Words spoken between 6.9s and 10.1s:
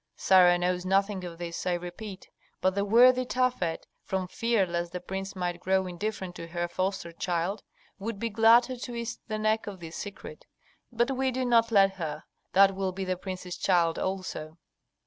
child, would be glad to twist the neck of this